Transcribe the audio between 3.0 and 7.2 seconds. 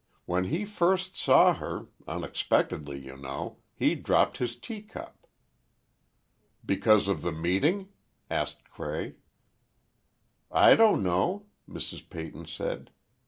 know—he dropped his teacup." "Because